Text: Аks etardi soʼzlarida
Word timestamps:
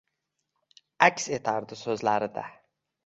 Аks 1.07 1.29
etardi 1.39 1.79
soʼzlarida 1.83 2.47